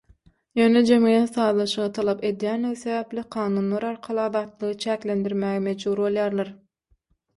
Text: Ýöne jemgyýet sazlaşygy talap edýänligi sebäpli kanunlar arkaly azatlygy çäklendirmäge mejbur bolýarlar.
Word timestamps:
Ýöne 0.59 0.79
jemgyýet 0.89 1.35
sazlaşygy 1.37 1.89
talap 1.97 2.23
edýänligi 2.29 2.79
sebäpli 2.85 3.25
kanunlar 3.37 3.87
arkaly 3.93 4.23
azatlygy 4.27 4.81
çäklendirmäge 4.87 5.63
mejbur 5.67 6.03
bolýarlar. 6.07 6.51